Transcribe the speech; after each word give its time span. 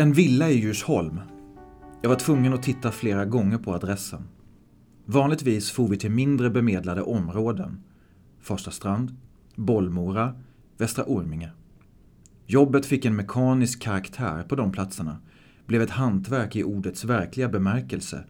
En 0.00 0.12
villa 0.12 0.50
i 0.50 0.54
Djursholm. 0.54 1.20
Jag 2.02 2.08
var 2.08 2.16
tvungen 2.16 2.52
att 2.52 2.62
titta 2.62 2.90
flera 2.90 3.24
gånger 3.24 3.58
på 3.58 3.74
adressen. 3.74 4.28
Vanligtvis 5.04 5.70
for 5.70 5.88
vi 5.88 5.96
till 5.96 6.10
mindre 6.10 6.50
bemedlade 6.50 7.02
områden. 7.02 7.82
Farstastrand, 8.40 9.16
Bollmora, 9.56 10.34
Västra 10.78 11.04
Orminge. 11.04 11.50
Jobbet 12.46 12.86
fick 12.86 13.04
en 13.04 13.16
mekanisk 13.16 13.82
karaktär 13.82 14.42
på 14.42 14.56
de 14.56 14.72
platserna, 14.72 15.18
blev 15.66 15.82
ett 15.82 15.90
hantverk 15.90 16.56
i 16.56 16.64
ordets 16.64 17.04
verkliga 17.04 17.48
bemärkelse 17.48 18.24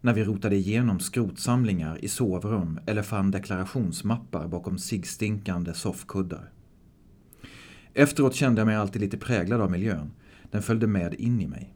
när 0.00 0.14
vi 0.14 0.24
rotade 0.24 0.56
igenom 0.56 1.00
skrotsamlingar 1.00 2.04
i 2.04 2.08
sovrum 2.08 2.80
eller 2.86 3.02
fann 3.02 3.30
deklarationsmappar 3.30 4.48
bakom 4.48 4.78
sigstinkande 4.78 5.74
soffkuddar. 5.74 6.50
Efteråt 7.94 8.34
kände 8.34 8.60
jag 8.60 8.66
mig 8.66 8.76
alltid 8.76 9.02
lite 9.02 9.18
präglad 9.18 9.60
av 9.60 9.70
miljön. 9.70 10.10
Den 10.54 10.62
följde 10.62 10.86
med 10.86 11.14
in 11.14 11.40
i 11.40 11.46
mig. 11.46 11.74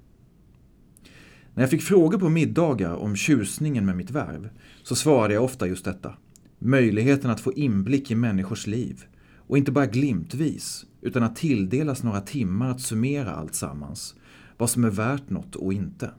När 1.54 1.62
jag 1.62 1.70
fick 1.70 1.82
frågor 1.82 2.18
på 2.18 2.28
middagar 2.28 2.94
om 2.94 3.16
tjusningen 3.16 3.86
med 3.86 3.96
mitt 3.96 4.10
värv 4.10 4.50
så 4.82 4.94
svarade 4.94 5.34
jag 5.34 5.44
ofta 5.44 5.66
just 5.66 5.84
detta. 5.84 6.14
Möjligheten 6.58 7.30
att 7.30 7.40
få 7.40 7.52
inblick 7.52 8.10
i 8.10 8.14
människors 8.14 8.66
liv. 8.66 9.04
Och 9.36 9.58
inte 9.58 9.72
bara 9.72 9.86
glimtvis, 9.86 10.86
utan 11.00 11.22
att 11.22 11.36
tilldelas 11.36 12.02
några 12.02 12.20
timmar 12.20 12.70
att 12.70 12.80
summera 12.80 13.30
allt 13.30 13.54
sammans. 13.54 14.14
Vad 14.56 14.70
som 14.70 14.84
är 14.84 14.90
värt 14.90 15.30
något 15.30 15.56
och 15.56 15.72
inte. 15.72 16.10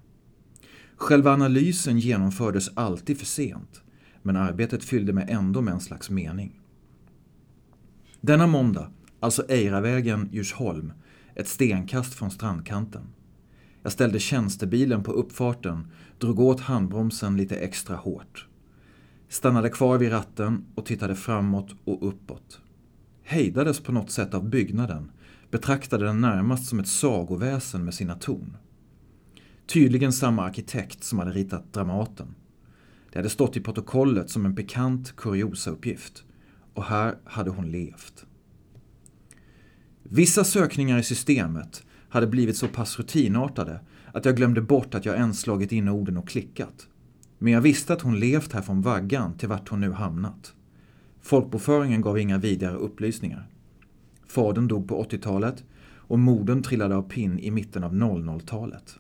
Själva 0.96 1.34
analysen 1.34 2.00
genomfördes 2.00 2.70
alltid 2.74 3.18
för 3.18 3.26
sent, 3.26 3.82
men 4.22 4.36
arbetet 4.36 4.84
fyllde 4.84 5.14
mig 5.14 5.26
ändå 5.30 5.62
med 5.62 5.74
en 5.74 5.80
slags 5.80 6.10
mening. 6.10 6.60
Denna 8.22 8.48
måndag, 8.48 8.92
alltså 9.20 9.46
Eiravägen, 9.50 10.30
Djursholm, 10.32 10.94
ett 11.40 11.48
stenkast 11.48 12.14
från 12.14 12.32
strandkanten. 12.32 13.02
Jag 13.84 13.92
ställde 13.92 14.20
tjänstebilen 14.20 15.04
på 15.04 15.12
uppfarten, 15.12 15.88
drog 16.18 16.40
åt 16.40 16.60
handbromsen 16.60 17.38
lite 17.38 17.56
extra 17.56 17.96
hårt. 17.96 18.48
Stannade 19.30 19.70
kvar 19.70 19.98
vid 19.98 20.12
ratten 20.12 20.66
och 20.76 20.86
tittade 20.86 21.16
framåt 21.16 21.76
och 21.84 22.08
uppåt. 22.08 22.62
Hejdades 23.24 23.80
på 23.80 23.92
något 23.92 24.12
sätt 24.12 24.34
av 24.34 24.50
byggnaden, 24.50 25.12
betraktade 25.52 26.06
den 26.06 26.22
närmast 26.22 26.66
som 26.66 26.80
ett 26.80 26.88
sagoväsen 26.88 27.86
med 27.86 27.94
sina 27.94 28.16
torn. 28.16 28.58
Tydligen 29.68 30.14
samma 30.14 30.44
arkitekt 30.44 31.04
som 31.04 31.20
hade 31.20 31.32
ritat 31.32 31.74
Dramaten. 31.74 32.36
Det 33.12 33.20
hade 33.20 33.30
stått 33.30 33.58
i 33.58 33.62
protokollet 33.62 34.30
som 34.30 34.46
en 34.46 34.56
pikant 34.56 35.16
kuriosauppgift. 35.16 36.24
Och 36.74 36.84
här 36.84 37.18
hade 37.24 37.50
hon 37.50 37.72
levt. 37.72 38.26
Vissa 40.12 40.44
sökningar 40.44 40.98
i 40.98 41.04
systemet 41.04 41.84
hade 42.10 42.28
blivit 42.28 42.58
så 42.58 42.68
pass 42.68 43.00
rutinartade 43.00 43.80
att 44.14 44.26
jag 44.26 44.36
glömde 44.36 44.62
bort 44.62 44.96
att 44.96 45.06
jag 45.06 45.16
ens 45.16 45.40
slagit 45.40 45.72
in 45.72 45.90
orden 45.90 46.18
och 46.18 46.28
klickat. 46.28 46.88
Men 47.38 47.54
jag 47.54 47.62
visste 47.62 47.94
att 47.94 48.02
hon 48.02 48.20
levt 48.20 48.54
här 48.54 48.62
från 48.62 48.82
vaggan 48.82 49.38
till 49.38 49.50
vart 49.50 49.70
hon 49.70 49.80
nu 49.80 49.92
hamnat. 49.92 50.54
Folkbokföringen 51.22 52.02
gav 52.02 52.20
inga 52.20 52.38
vidare 52.38 52.76
upplysningar. 52.76 53.50
Fadern 54.28 54.68
dog 54.68 54.88
på 54.88 55.04
80-talet 55.04 55.64
och 55.96 56.20
modern 56.20 56.64
trillade 56.64 56.96
av 56.96 57.02
pinn 57.10 57.40
i 57.40 57.52
mitten 57.52 57.84
av 57.84 57.94
00-talet. 57.94 59.00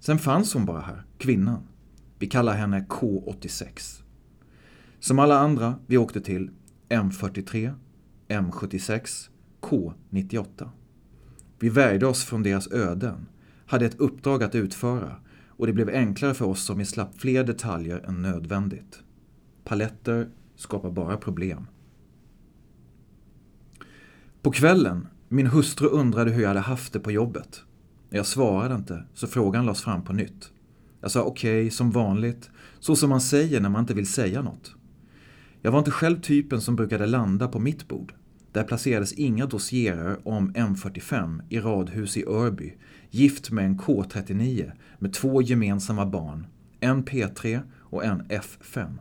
Sen 0.00 0.18
fanns 0.18 0.54
hon 0.54 0.64
bara 0.64 0.80
här, 0.80 1.02
kvinnan. 1.18 1.62
Vi 2.18 2.26
kallar 2.26 2.54
henne 2.54 2.86
K86. 2.88 4.02
Som 5.00 5.18
alla 5.18 5.38
andra 5.38 5.74
vi 5.86 5.96
åkte 5.96 6.20
till 6.20 6.50
M43, 6.88 7.74
M76, 8.28 9.30
K98. 9.64 10.68
Vi 11.58 11.68
värjde 11.68 12.06
oss 12.06 12.24
från 12.24 12.42
deras 12.42 12.72
öden, 12.72 13.26
hade 13.66 13.86
ett 13.86 14.00
uppdrag 14.00 14.42
att 14.42 14.54
utföra 14.54 15.16
och 15.48 15.66
det 15.66 15.72
blev 15.72 15.88
enklare 15.88 16.34
för 16.34 16.44
oss 16.44 16.70
om 16.70 16.78
vi 16.78 16.84
slapp 16.84 17.20
fler 17.20 17.44
detaljer 17.44 17.98
än 17.98 18.22
nödvändigt. 18.22 19.02
Paletter 19.64 20.28
skapar 20.56 20.90
bara 20.90 21.16
problem. 21.16 21.66
På 24.42 24.50
kvällen, 24.50 25.06
min 25.28 25.46
hustru 25.46 25.88
undrade 25.88 26.30
hur 26.30 26.42
jag 26.42 26.48
hade 26.48 26.60
haft 26.60 26.92
det 26.92 27.00
på 27.00 27.10
jobbet. 27.10 27.62
Jag 28.10 28.26
svarade 28.26 28.74
inte, 28.74 29.04
så 29.14 29.26
frågan 29.26 29.66
lades 29.66 29.82
fram 29.82 30.04
på 30.04 30.12
nytt. 30.12 30.52
Jag 31.00 31.10
sa 31.10 31.22
okej, 31.22 31.60
okay, 31.60 31.70
som 31.70 31.90
vanligt, 31.90 32.50
så 32.80 32.96
som 32.96 33.10
man 33.10 33.20
säger 33.20 33.60
när 33.60 33.68
man 33.68 33.80
inte 33.80 33.94
vill 33.94 34.08
säga 34.08 34.42
något. 34.42 34.74
Jag 35.62 35.72
var 35.72 35.78
inte 35.78 35.90
själv 35.90 36.20
typen 36.20 36.60
som 36.60 36.76
brukade 36.76 37.06
landa 37.06 37.48
på 37.48 37.58
mitt 37.58 37.88
bord. 37.88 38.14
Där 38.54 38.64
placerades 38.64 39.12
inga 39.12 39.46
dossierer 39.46 40.28
om 40.28 40.52
M45 40.52 41.42
i 41.48 41.60
radhus 41.60 42.16
i 42.16 42.24
Örby, 42.26 42.74
gift 43.10 43.50
med 43.50 43.64
en 43.64 43.78
K39 43.78 44.72
med 44.98 45.12
två 45.12 45.42
gemensamma 45.42 46.06
barn, 46.06 46.46
en 46.80 47.04
P3 47.04 47.60
och 47.78 48.04
en 48.04 48.22
F5 48.22 48.98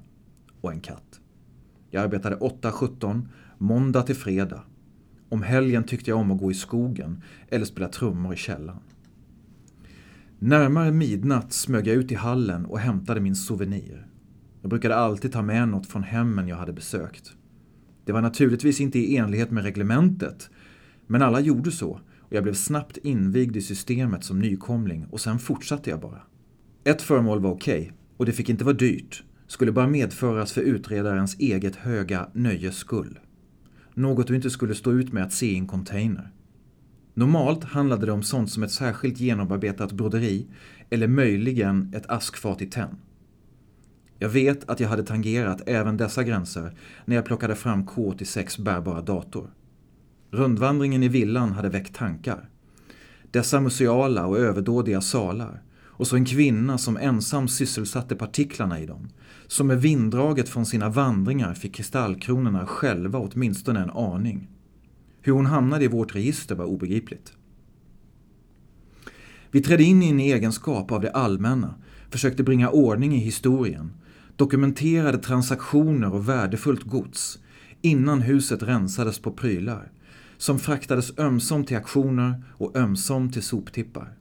och 0.61 0.71
en 0.71 0.81
katt. 0.81 1.19
Jag 1.91 2.03
arbetade 2.03 2.35
8-17, 2.35 3.27
måndag 3.57 4.01
till 4.01 4.15
fredag. 4.15 4.63
Om 5.29 5.41
helgen 5.41 5.83
tyckte 5.83 6.09
jag 6.09 6.19
om 6.19 6.31
att 6.31 6.39
gå 6.39 6.51
i 6.51 6.55
skogen 6.55 7.21
eller 7.49 7.65
spela 7.65 7.87
trummor 7.87 8.33
i 8.33 8.37
källaren. 8.37 8.81
Närmare 10.39 10.91
midnatt 10.91 11.53
smög 11.53 11.87
jag 11.87 11.95
ut 11.95 12.11
i 12.11 12.15
hallen 12.15 12.65
och 12.65 12.79
hämtade 12.79 13.21
min 13.21 13.35
souvenir. 13.35 14.07
Jag 14.61 14.69
brukade 14.69 14.95
alltid 14.95 15.31
ta 15.31 15.41
med 15.41 15.67
något 15.67 15.87
från 15.87 16.03
hemmen 16.03 16.47
jag 16.47 16.57
hade 16.57 16.73
besökt. 16.73 17.35
Det 18.05 18.11
var 18.11 18.21
naturligtvis 18.21 18.81
inte 18.81 18.99
i 18.99 19.17
enlighet 19.17 19.51
med 19.51 19.63
reglementet, 19.63 20.49
men 21.07 21.21
alla 21.21 21.39
gjorde 21.39 21.71
så 21.71 21.99
och 22.19 22.33
jag 22.33 22.43
blev 22.43 22.53
snabbt 22.53 22.97
invigd 22.97 23.55
i 23.55 23.61
systemet 23.61 24.23
som 24.23 24.39
nykomling 24.39 25.05
och 25.11 25.21
sen 25.21 25.39
fortsatte 25.39 25.89
jag 25.89 25.99
bara. 25.99 26.21
Ett 26.83 27.01
föremål 27.01 27.39
var 27.39 27.51
okej 27.51 27.81
okay, 27.81 27.91
och 28.17 28.25
det 28.25 28.31
fick 28.31 28.49
inte 28.49 28.63
vara 28.63 28.75
dyrt, 28.75 29.23
skulle 29.47 29.71
bara 29.71 29.87
medföras 29.87 30.53
för 30.53 30.61
utredarens 30.61 31.39
eget 31.39 31.75
höga 31.75 32.29
nöjes 32.33 32.75
skull. 32.75 33.19
Något 33.93 34.27
du 34.27 34.35
inte 34.35 34.49
skulle 34.49 34.75
stå 34.75 34.91
ut 34.91 35.13
med 35.13 35.23
att 35.23 35.33
se 35.33 35.51
i 35.51 35.57
en 35.57 35.67
container. 35.67 36.31
Normalt 37.13 37.63
handlade 37.63 38.05
det 38.05 38.11
om 38.11 38.23
sånt 38.23 38.51
som 38.51 38.63
ett 38.63 38.71
särskilt 38.71 39.19
genomarbetat 39.19 39.91
broderi 39.91 40.47
eller 40.89 41.07
möjligen 41.07 41.93
ett 41.95 42.09
askfat 42.09 42.61
i 42.61 42.65
tenn. 42.65 42.97
Jag 44.23 44.29
vet 44.29 44.69
att 44.69 44.79
jag 44.79 44.89
hade 44.89 45.03
tangerat 45.03 45.61
även 45.65 45.97
dessa 45.97 46.23
gränser 46.23 46.77
när 47.05 47.15
jag 47.15 47.25
plockade 47.25 47.55
fram 47.55 47.85
K86 47.85 48.61
bärbara 48.61 49.01
dator. 49.01 49.49
Rundvandringen 50.31 51.03
i 51.03 51.07
villan 51.07 51.51
hade 51.51 51.69
väckt 51.69 51.95
tankar. 51.95 52.49
Dessa 53.31 53.61
museala 53.61 54.25
och 54.25 54.39
överdådiga 54.39 55.01
salar 55.01 55.61
och 55.81 56.07
så 56.07 56.15
en 56.15 56.25
kvinna 56.25 56.77
som 56.77 56.97
ensam 56.97 57.47
sysselsatte 57.47 58.15
partiklarna 58.15 58.79
i 58.79 58.85
dem. 58.85 59.09
Som 59.47 59.67
med 59.67 59.81
vinddraget 59.81 60.49
från 60.49 60.65
sina 60.65 60.89
vandringar 60.89 61.53
fick 61.53 61.75
kristallkronorna 61.75 62.67
själva 62.67 63.19
åtminstone 63.19 63.79
en 63.79 63.89
aning. 63.89 64.47
Hur 65.21 65.33
hon 65.33 65.45
hamnade 65.45 65.85
i 65.85 65.87
vårt 65.87 66.15
register 66.15 66.55
var 66.55 66.65
obegripligt. 66.65 67.33
Vi 69.51 69.61
trädde 69.61 69.83
in 69.83 70.03
i 70.03 70.09
en 70.09 70.19
egenskap 70.19 70.91
av 70.91 71.01
det 71.01 71.11
allmänna, 71.11 71.75
försökte 72.09 72.43
bringa 72.43 72.69
ordning 72.69 73.15
i 73.15 73.19
historien, 73.19 73.91
dokumenterade 74.35 75.17
transaktioner 75.17 76.13
och 76.13 76.29
värdefullt 76.29 76.83
gods 76.83 77.39
innan 77.81 78.21
huset 78.21 78.63
rensades 78.63 79.19
på 79.19 79.31
prylar, 79.31 79.91
som 80.37 80.59
fraktades 80.59 81.19
ömsom 81.19 81.65
till 81.65 81.77
aktioner 81.77 82.43
och 82.49 82.77
ömsom 82.77 83.31
till 83.31 83.43
soptippar. 83.43 84.13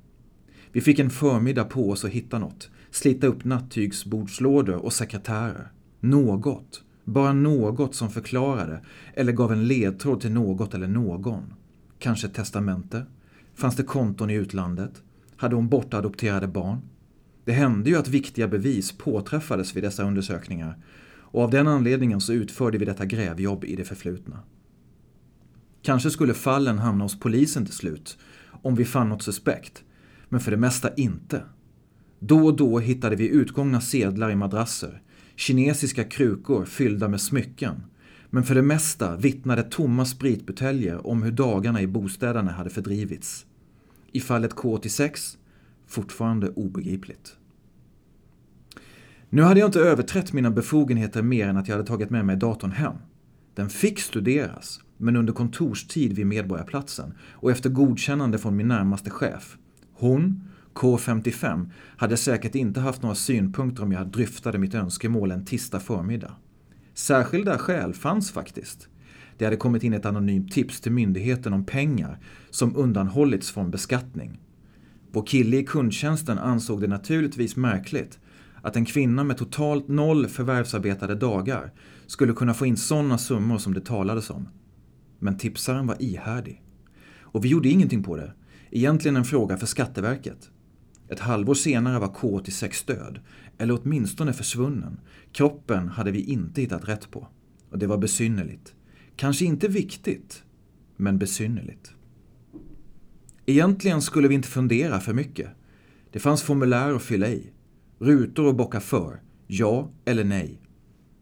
Vi 0.73 0.81
fick 0.81 0.99
en 0.99 1.11
förmiddag 1.11 1.65
på 1.65 1.91
oss 1.91 2.05
att 2.05 2.11
hitta 2.11 2.39
något, 2.39 2.71
slita 2.91 3.27
upp 3.27 3.45
nattygsbordslådor 3.45 4.77
och 4.77 4.93
sekretärer. 4.93 5.73
Något 6.01 6.83
bara 7.05 7.33
något 7.33 7.95
som 7.95 8.11
förklarade 8.11 8.81
eller 9.15 9.33
gav 9.33 9.53
en 9.53 9.67
ledtråd 9.67 10.21
till 10.21 10.33
något 10.33 10.75
eller 10.75 10.89
någon. 10.89 11.55
Kanske 11.99 12.27
ett 12.27 12.35
testamente? 12.35 13.07
Fanns 13.55 13.77
det 13.77 13.83
konton 13.83 14.31
i 14.31 14.35
utlandet? 14.35 15.03
Hade 15.37 15.57
hon 15.57 15.69
bortadopterade 15.69 16.49
barn? 16.49 16.79
Det 17.45 17.53
hände 17.53 17.91
ju 17.91 17.97
att 17.97 18.09
viktiga 18.09 18.49
bevis 18.49 18.93
påträffades 18.93 19.77
vid 19.77 19.85
dessa 19.85 20.03
undersökningar 20.03 20.79
och 21.33 21.43
av 21.43 21.51
den 21.51 21.69
anledningen 21.69 22.21
så 22.21 22.33
utförde 22.33 22.79
vi 22.79 22.85
detta 22.85 23.07
grävjobb 23.07 23.65
i 23.65 23.77
det 23.77 23.85
förflutna. 23.85 24.41
Kanske 25.83 26.11
skulle 26.11 26.35
fallen 26.35 26.79
hamna 26.79 27.05
hos 27.05 27.21
polisen 27.21 27.65
till 27.65 27.75
slut, 27.75 28.19
om 28.63 28.75
vi 28.75 28.85
fann 28.85 29.09
något 29.09 29.23
suspekt, 29.23 29.85
men 30.29 30.41
för 30.41 30.51
det 30.51 30.57
mesta 30.57 30.95
inte. 30.95 31.43
Då 32.19 32.47
och 32.47 32.57
då 32.57 32.79
hittade 32.79 33.17
vi 33.17 33.29
utgångna 33.29 33.81
sedlar 33.81 34.31
i 34.31 34.35
madrasser, 34.35 35.03
kinesiska 35.37 36.05
krukor 36.05 36.65
fyllda 36.65 37.09
med 37.09 37.21
smycken. 37.21 37.83
Men 38.31 38.45
för 38.45 38.55
det 38.55 38.63
mesta 38.63 39.17
vittnade 39.17 39.63
tomma 39.63 40.05
spritbuteljer 40.05 41.07
om 41.07 41.23
hur 41.23 41.33
dagarna 41.33 41.83
i 41.83 41.87
bostäderna 41.87 42.53
hade 42.53 42.71
fördrivits. 42.71 43.47
I 44.13 44.21
fallet 44.21 44.55
K86 44.55 45.37
fortfarande 45.93 46.49
obegripligt. 46.51 47.37
Nu 49.29 49.43
hade 49.43 49.61
jag 49.61 49.69
inte 49.69 49.81
överträtt 49.81 50.33
mina 50.33 50.51
befogenheter 50.51 51.23
mer 51.23 51.49
än 51.49 51.57
att 51.57 51.69
jag 51.69 51.77
hade 51.77 51.89
tagit 51.89 52.11
med 52.11 52.25
mig 52.25 52.37
datorn 52.37 52.73
hem. 52.73 52.95
Den 53.55 53.69
fick 53.69 54.01
studeras, 54.01 54.81
men 54.97 55.17
under 55.17 55.33
kontorstid 55.33 56.13
vid 56.13 56.27
Medborgarplatsen 56.27 57.15
och 57.21 57.51
efter 57.51 57.71
godkännande 57.71 58.39
från 58.39 58.57
min 58.57 58.69
närmaste 58.69 59.11
chef, 59.11 59.57
Hon, 59.93 60.49
K55, 60.75 61.71
hade 61.97 62.17
säkert 62.17 62.55
inte 62.55 62.81
haft 62.81 63.03
några 63.03 63.15
synpunkter 63.15 63.83
om 63.83 63.93
jag 63.93 64.07
dryftade 64.07 64.59
mitt 64.59 64.75
önskemål 64.75 65.31
en 65.31 65.45
tisdag 65.45 65.81
förmiddag. 65.81 66.37
Särskilda 66.95 67.59
skäl 67.59 67.95
fanns 67.95 68.31
faktiskt. 68.31 68.89
Det 69.39 69.45
hade 69.45 69.57
kommit 69.57 69.85
in 69.85 69.93
ett 69.93 70.07
anonymt 70.07 70.53
tips 70.53 70.81
till 70.81 70.93
myndigheten 70.93 71.53
om 71.53 71.65
pengar 71.65 72.19
som 72.51 72.77
undanhållits 72.77 73.51
från 73.51 73.71
beskattning. 73.71 74.41
Vår 75.13 75.27
kille 75.27 75.57
i 75.57 75.65
kundtjänsten 75.65 76.39
ansåg 76.39 76.81
det 76.81 76.87
naturligtvis 76.87 77.57
märkligt 77.57 78.19
att 78.63 78.77
en 78.77 78.85
kvinna 78.85 79.25
med 79.25 79.37
totalt 79.37 79.89
noll 79.89 80.27
förvärvsarbetade 80.27 81.15
dagar 81.15 81.73
skulle 82.07 82.33
kunna 82.33 82.55
få 82.55 82.67
in 82.67 82.77
sådana 82.77 83.19
summor 83.19 83.59
som 83.59 83.75
det 83.75 83.81
talades 83.81 84.31
om. 84.31 84.49
Men 85.19 85.39
tipsaren 85.39 85.87
var 85.87 86.03
ihärdig. 86.03 86.63
Och 87.21 87.45
vi 87.45 87.49
gjorde 87.49 87.69
ingenting 87.69 88.03
på 88.03 88.17
det. 88.17 88.33
Egentligen 88.71 89.17
en 89.17 89.25
fråga 89.25 89.57
för 89.57 89.67
Skatteverket. 89.67 90.51
Ett 91.09 91.21
halvår 91.21 91.55
senare 91.55 91.99
var 91.99 92.09
K86 92.09 92.87
död, 92.87 93.21
eller 93.59 93.79
åtminstone 93.83 94.33
försvunnen. 94.33 95.01
Kroppen 95.33 95.89
hade 95.89 96.11
vi 96.11 96.21
inte 96.21 96.61
hittat 96.61 96.89
rätt 96.89 97.11
på. 97.11 97.29
Och 97.71 97.79
det 97.79 97.87
var 97.87 97.99
besynnerligt. 97.99 98.75
Kanske 99.17 99.45
inte 99.45 99.69
viktigt, 99.69 100.43
men 100.97 101.19
besynnerligt. 101.19 101.95
Egentligen 103.47 104.03
skulle 104.03 104.29
vi 104.29 104.35
inte 104.35 104.49
fundera 104.49 105.01
för 105.01 105.15
mycket. 105.15 105.49
Det 106.13 106.19
fanns 106.19 106.43
formulär 106.43 106.95
att 106.95 107.03
fylla 107.03 107.29
i. 107.29 107.51
Rutor 107.99 108.49
att 108.49 108.57
bocka 108.57 108.81
för. 108.81 109.21
Ja 109.47 109.91
eller 110.05 110.25
nej. 110.25 110.61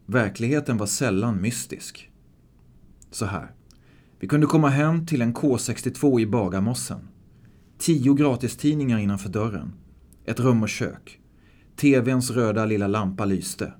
Verkligheten 0.05 0.77
var 0.77 0.85
sällan 0.85 1.41
mystisk. 1.41 2.09
Så 3.11 3.25
här. 3.25 3.51
Vi 4.19 4.27
kunde 4.27 4.47
komma 4.47 4.69
hem 4.69 5.05
till 5.05 5.21
en 5.21 5.33
K62 5.33 6.19
i 6.19 6.25
Bagarmossen. 6.25 7.07
Tio 7.77 8.13
gratistidningar 8.13 8.99
innanför 8.99 9.29
dörren. 9.29 9.73
Ett 10.25 10.39
rum 10.39 10.63
och 10.63 10.69
kök. 10.69 11.19
TVns 11.75 12.31
röda 12.31 12.65
lilla 12.65 12.87
lampa 12.87 13.25
lyste. 13.25 13.73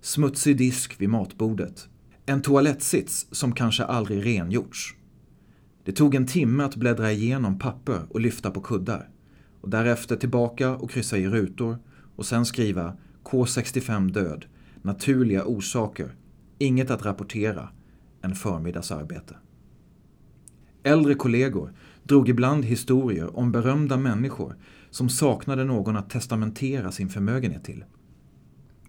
Smutsig 0.00 0.56
disk 0.56 1.00
vid 1.00 1.08
matbordet. 1.08 1.88
En 2.26 2.42
toalettsits 2.42 3.26
som 3.30 3.52
kanske 3.52 3.84
aldrig 3.84 4.26
rengjorts. 4.26 4.96
Det 5.84 5.92
tog 5.92 6.14
en 6.14 6.26
timme 6.26 6.64
att 6.64 6.76
bläddra 6.76 7.12
igenom 7.12 7.58
papper 7.58 8.00
och 8.10 8.20
lyfta 8.20 8.50
på 8.50 8.60
kuddar. 8.60 9.08
Och 9.60 9.70
därefter 9.70 10.16
tillbaka 10.16 10.76
och 10.76 10.90
kryssa 10.90 11.18
i 11.18 11.28
rutor 11.28 11.78
och 12.16 12.26
sen 12.26 12.46
skriva 12.46 12.96
K65 13.24 14.12
död, 14.12 14.44
naturliga 14.82 15.44
orsaker, 15.44 16.14
inget 16.58 16.90
att 16.90 17.04
rapportera, 17.04 17.68
en 18.22 18.34
förmiddagsarbete. 18.34 19.36
Äldre 20.82 21.14
kollegor 21.14 21.72
drog 22.02 22.28
ibland 22.28 22.64
historier 22.64 23.36
om 23.36 23.52
berömda 23.52 23.96
människor 23.96 24.56
som 24.90 25.08
saknade 25.08 25.64
någon 25.64 25.96
att 25.96 26.10
testamentera 26.10 26.92
sin 26.92 27.08
förmögenhet 27.08 27.64
till. 27.64 27.84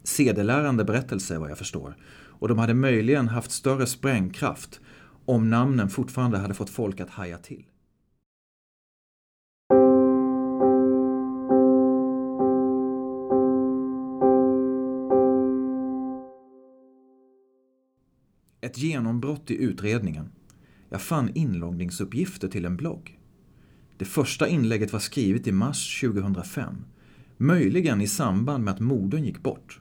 Sedelärande 0.03 0.83
berättelser 0.83 1.37
vad 1.37 1.51
jag 1.51 1.57
förstår 1.57 1.97
och 2.41 2.47
de 2.47 2.57
hade 2.57 2.73
möjligen 2.73 3.27
haft 3.27 3.51
större 3.51 3.85
sprängkraft 3.85 4.79
om 5.25 5.49
namnen 5.49 5.89
fortfarande 5.89 6.37
hade 6.37 6.53
fått 6.53 6.69
folk 6.69 6.99
att 6.99 7.09
haja 7.09 7.37
till. 7.37 7.65
Ett 18.61 18.77
genombrott 18.77 19.51
i 19.51 19.63
utredningen. 19.63 20.31
Jag 20.89 21.01
fann 21.01 21.31
inloggningsuppgifter 21.33 22.47
till 22.47 22.65
en 22.65 22.77
blogg. 22.77 23.19
Det 23.97 24.05
första 24.05 24.47
inlägget 24.47 24.93
var 24.93 24.99
skrivet 24.99 25.47
i 25.47 25.51
mars 25.51 26.01
2005. 26.01 26.75
Möjligen 27.37 28.01
i 28.01 28.07
samband 28.07 28.63
med 28.63 28.73
att 28.73 28.79
modern 28.79 29.23
gick 29.23 29.43
bort. 29.43 29.79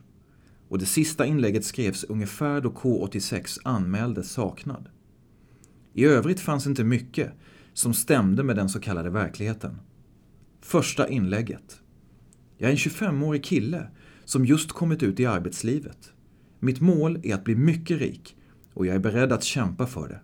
Och 0.69 0.79
det 0.79 0.85
sista 0.85 1.25
inlägget 1.25 1.65
skrevs 1.65 2.03
ungefär 2.03 2.61
då 2.61 2.69
K86 2.69 3.59
anmäldes 3.63 4.31
saknad. 4.31 4.89
I 5.93 6.05
övrigt 6.05 6.39
fanns 6.39 6.67
inte 6.67 6.83
mycket 6.83 7.31
som 7.73 7.93
stämde 7.93 8.43
med 8.43 8.55
den 8.55 8.69
så 8.69 8.79
kallade 8.79 9.09
verkligheten. 9.09 9.77
Första 10.61 11.09
inlägget. 11.09 11.81
Jag 12.57 12.67
är 12.67 12.71
en 12.71 12.77
25-årig 12.77 13.43
kille 13.43 13.87
som 14.25 14.45
just 14.45 14.71
kommit 14.71 15.03
ut 15.03 15.19
i 15.19 15.25
arbetslivet. 15.25 16.13
Mitt 16.59 16.81
mål 16.81 17.19
är 17.23 17.35
att 17.35 17.43
bli 17.43 17.55
mycket 17.55 17.99
rik 17.99 18.35
och 18.73 18.85
jag 18.85 18.95
är 18.95 18.99
beredd 18.99 19.31
att 19.31 19.43
kämpa 19.43 19.87
för 19.87 20.07
det. 20.07 20.19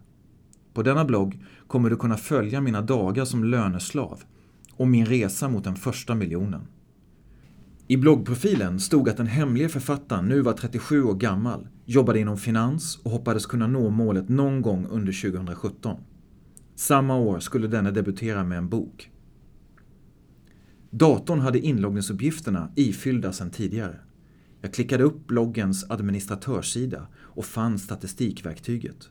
På 0.73 0.83
denna 0.83 1.05
blogg 1.05 1.43
kommer 1.67 1.89
du 1.89 1.95
kunna 1.95 2.17
följa 2.17 2.61
mina 2.61 2.81
dagar 2.81 3.25
som 3.25 3.43
löneslav 3.43 4.23
och 4.73 4.87
min 4.87 5.05
resa 5.05 5.49
mot 5.49 5.63
den 5.63 5.75
första 5.75 6.15
miljonen. 6.15 6.67
I 7.89 7.97
bloggprofilen 7.97 8.79
stod 8.79 9.09
att 9.09 9.17
den 9.17 9.27
hemlige 9.27 9.69
författaren 9.69 10.25
nu 10.25 10.41
var 10.41 10.53
37 10.53 11.03
år 11.03 11.15
gammal, 11.15 11.67
jobbade 11.85 12.19
inom 12.19 12.37
finans 12.37 12.99
och 13.03 13.11
hoppades 13.11 13.45
kunna 13.45 13.67
nå 13.67 13.89
målet 13.89 14.29
någon 14.29 14.61
gång 14.61 14.87
under 14.89 15.31
2017. 15.31 15.97
Samma 16.75 17.15
år 17.17 17.39
skulle 17.39 17.67
denne 17.67 17.91
debutera 17.91 18.43
med 18.43 18.57
en 18.57 18.69
bok. 18.69 19.11
Datorn 20.89 21.39
hade 21.39 21.59
inloggningsuppgifterna 21.59 22.71
ifyllda 22.75 23.33
sedan 23.33 23.51
tidigare. 23.51 23.99
Jag 24.61 24.73
klickade 24.73 25.03
upp 25.03 25.27
bloggens 25.27 25.89
administratörssida 25.89 27.07
och 27.15 27.45
fann 27.45 27.79
statistikverktyget. 27.79 29.09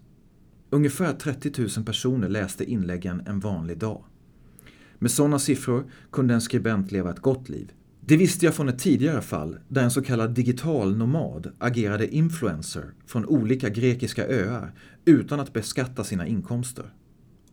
Ungefär 0.70 1.12
30 1.12 1.52
000 1.76 1.84
personer 1.86 2.28
läste 2.28 2.64
inläggen 2.64 3.22
en 3.26 3.40
vanlig 3.40 3.78
dag. 3.78 4.04
Med 4.98 5.10
sådana 5.10 5.38
siffror 5.38 5.90
kunde 6.10 6.34
en 6.34 6.40
skribent 6.40 6.92
leva 6.92 7.10
ett 7.10 7.20
gott 7.20 7.48
liv. 7.48 7.72
Det 8.08 8.16
visste 8.16 8.44
jag 8.44 8.54
från 8.54 8.68
ett 8.68 8.78
tidigare 8.78 9.22
fall 9.22 9.58
där 9.68 9.82
en 9.82 9.90
så 9.90 10.02
kallad 10.02 10.30
digital 10.30 10.96
nomad 10.96 11.52
agerade 11.58 12.14
influencer 12.14 12.84
från 13.06 13.26
olika 13.26 13.68
grekiska 13.68 14.26
öar 14.26 14.72
utan 15.04 15.40
att 15.40 15.52
beskatta 15.52 16.04
sina 16.04 16.26
inkomster. 16.26 16.94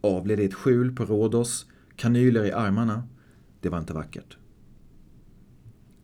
Avled 0.01 0.39
i 0.39 0.45
ett 0.45 0.53
skjul 0.53 0.95
på 0.95 1.05
Rhodos, 1.05 1.65
kanyler 1.95 2.45
i 2.45 2.51
armarna. 2.51 3.07
Det 3.61 3.69
var 3.69 3.79
inte 3.79 3.93
vackert. 3.93 4.37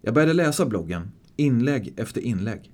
Jag 0.01 0.13
började 0.13 0.33
läsa 0.33 0.65
bloggen, 0.65 1.11
inlägg 1.35 1.93
efter 1.97 2.21
inlägg. 2.21 2.71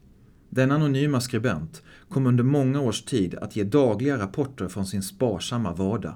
Den 0.50 0.72
anonyma 0.72 1.22
skribent 1.22 1.84
kom 2.10 2.28
under 2.28 2.44
många 2.44 2.82
års 2.82 3.04
tid 3.04 3.36
att 3.36 3.56
ge 3.56 3.64
dagliga 3.64 4.18
rapporter 4.18 4.68
från 4.68 4.86
sin 4.86 5.04
sparsamma 5.04 5.74
vardag. 5.74 6.16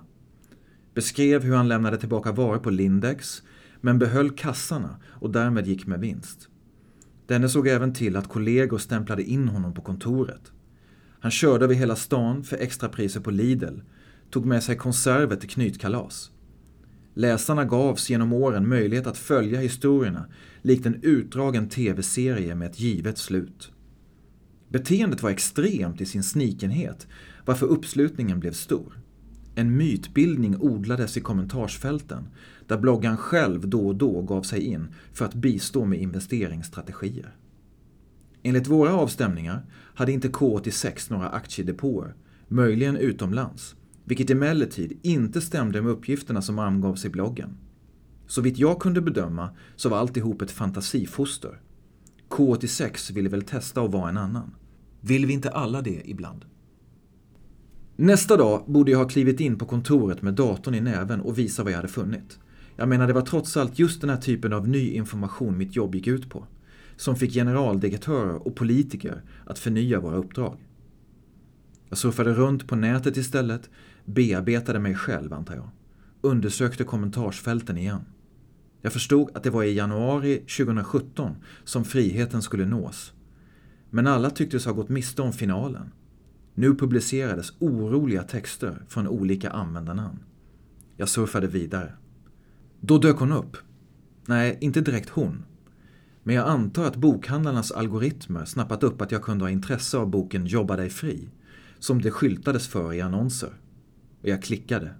Beskrev 0.94 1.44
hur 1.44 1.56
han 1.56 1.68
lämnade 1.68 1.98
tillbaka 1.98 2.32
varor 2.32 2.60
på 2.60 2.70
Lindex, 2.70 3.42
men 3.82 4.00
behöll 4.00 4.32
kassarna 4.32 5.00
och 5.06 5.30
därmed 5.30 5.68
gick 5.68 5.88
med 5.88 6.00
vinst. 6.00 6.50
Denne 7.28 7.50
såg 7.50 7.68
även 7.68 7.94
till 7.94 8.16
att 8.16 8.28
kollegor 8.28 8.78
stämplade 8.78 9.24
in 9.24 9.48
honom 9.48 9.74
på 9.74 9.82
kontoret. 9.82 10.52
Han 11.20 11.32
körde 11.32 11.66
över 11.66 11.76
hela 11.76 11.96
stan 11.96 12.44
för 12.44 12.58
extrapriser 12.58 13.20
på 13.20 13.32
Lidl, 13.32 13.80
tog 14.30 14.46
med 14.46 14.64
sig 14.64 14.78
konserver 14.78 15.36
till 15.36 15.50
knytkalas. 15.50 16.32
Läsarna 17.14 17.66
gavs 17.66 18.10
genom 18.10 18.34
åren 18.34 18.70
möjlighet 18.70 19.08
att 19.08 19.18
följa 19.18 19.60
historierna 19.60 20.26
likt 20.62 20.86
en 20.86 21.00
utdragen 21.02 21.70
tv-serie 21.70 22.56
med 22.56 22.70
ett 22.70 22.80
givet 22.80 23.18
slut. 23.18 23.72
Beteendet 24.70 25.24
var 25.24 25.30
extremt 25.30 26.02
i 26.02 26.06
sin 26.06 26.24
snikenhet, 26.24 27.08
varför 27.46 27.66
uppslutningen 27.66 28.40
blev 28.40 28.52
stor. 28.52 29.00
En 29.60 29.78
mytbildning 29.78 30.58
odlades 30.60 31.18
i 31.18 31.22
kommentarsfälten, 31.22 32.28
där 32.68 32.78
bloggaren 32.78 33.18
själv 33.18 33.70
då 33.70 33.88
och 33.88 33.96
då 33.96 34.22
gav 34.22 34.42
sig 34.42 34.62
in 34.62 34.88
för 35.14 35.26
att 35.26 35.34
bistå 35.34 35.86
med 35.86 36.00
investeringsstrategier. 36.00 37.36
Enligt 38.44 38.68
våra 38.68 38.94
avstämningar 38.94 39.66
hade 39.72 40.12
inte 40.12 40.28
K86 40.28 41.12
några 41.12 41.30
aktiedepåer, 41.30 42.16
möjligen 42.48 42.98
utomlands, 42.98 43.76
vilket 44.04 44.30
emellertid 44.30 45.00
inte 45.02 45.42
stämde 45.42 45.82
med 45.82 45.92
uppgifterna 45.92 46.42
som 46.42 46.60
angavs 46.60 47.06
i 47.06 47.10
bloggen. 47.10 47.58
Så 48.28 48.42
vitt 48.42 48.58
jag 48.58 48.80
kunde 48.80 49.02
bedöma 49.02 49.50
så 49.76 49.90
var 49.90 49.98
alltihop 49.98 50.42
ett 50.42 50.52
fantasifoster. 50.52 51.62
K86 52.30 53.14
ville 53.14 53.30
väl 53.30 53.42
testa 53.42 53.82
att 53.82 53.92
vara 53.92 54.10
en 54.10 54.18
annan. 54.18 54.56
Vill 55.02 55.26
vi 55.26 55.34
inte 55.34 55.50
alla 55.50 55.82
det 55.82 56.02
ibland? 56.06 56.46
Nästa 58.02 58.38
dag 58.38 58.64
borde 58.68 58.92
jag 58.92 59.00
ha 59.00 59.08
klivit 59.08 59.40
in 59.40 59.58
på 59.58 59.66
kontoret 59.66 60.22
med 60.22 60.34
datorn 60.34 60.76
i 60.76 60.82
näven 60.82 61.22
och 61.22 61.38
visa 61.38 61.64
vad 61.64 61.72
jag 61.72 61.78
hade 61.78 61.88
funnit. 61.88 62.40
Jag 62.76 62.90
menar, 62.90 63.08
det 63.08 63.14
var 63.14 63.22
trots 63.22 63.58
allt 63.58 63.80
just 63.80 64.02
den 64.02 64.10
här 64.10 64.18
typen 64.18 64.54
av 64.54 64.68
ny 64.68 64.92
information 64.92 65.58
mitt 65.58 65.76
jobb 65.76 65.96
gick 65.96 66.08
ut 66.08 66.30
på. 66.30 66.48
Som 66.96 67.16
fick 67.16 67.34
generaldirektörer 67.34 68.48
och 68.48 68.56
politiker 68.56 69.22
att 69.46 69.60
förnya 69.60 70.00
våra 70.00 70.16
uppdrag. 70.16 70.58
Jag 71.90 71.98
surfade 71.98 72.34
runt 72.34 72.68
på 72.68 72.76
nätet 72.76 73.18
istället, 73.18 73.70
bearbetade 74.06 74.80
mig 74.80 74.96
själv 74.96 75.34
antar 75.34 75.56
jag. 75.56 75.70
Undersökte 76.22 76.84
kommentarsfälten 76.84 77.78
igen. 77.78 78.02
Jag 78.82 78.94
förstod 78.94 79.30
att 79.34 79.44
det 79.44 79.50
var 79.50 79.64
i 79.64 79.74
januari 79.74 80.38
2017 80.38 81.36
som 81.64 81.86
friheten 81.86 82.42
skulle 82.42 82.66
nås. 82.66 83.14
Men 83.90 84.08
alla 84.08 84.30
tycktes 84.30 84.66
ha 84.66 84.74
gått 84.74 84.90
miste 84.90 85.22
om 85.22 85.34
finalen. 85.34 85.92
Nu 86.60 86.76
publicerades 86.76 87.54
oroliga 87.60 88.24
texter 88.24 88.84
från 88.88 89.08
olika 89.08 89.50
användarnamn. 89.50 90.20
Jag 90.98 91.10
surfade 91.10 91.48
vidare. 91.48 91.94
Då 92.80 92.98
dök 92.98 93.18
hon 93.18 93.32
upp. 93.32 93.58
Nej, 94.26 94.58
inte 94.62 94.82
direkt 94.82 95.10
hon. 95.10 95.46
Men 96.24 96.36
jag 96.36 96.48
antar 96.48 96.86
att 96.86 96.96
bokhandlarnas 96.96 97.72
algoritmer 97.72 98.46
snappat 98.46 98.84
upp 98.84 99.02
att 99.02 99.12
jag 99.12 99.22
kunde 99.22 99.44
ha 99.46 99.50
intresse 99.50 99.98
av 99.98 100.10
boken 100.10 100.46
Jobba 100.46 100.76
dig 100.76 100.90
fri, 100.90 101.30
som 101.80 102.02
det 102.02 102.12
skyltades 102.12 102.68
för 102.68 102.94
i 102.94 103.02
annonser. 103.02 103.54
Och 104.22 104.28
jag 104.28 104.44
klickade. 104.44 104.94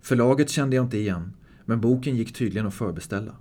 Förlaget 0.00 0.50
kände 0.50 0.76
jag 0.76 0.84
inte 0.84 0.98
igen, 0.98 1.32
men 1.64 1.80
boken 1.80 2.16
gick 2.16 2.34
tydligen 2.34 2.66
att 2.66 2.74
förbeställa. 2.74 3.34